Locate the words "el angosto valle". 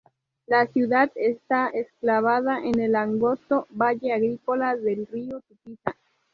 2.79-4.13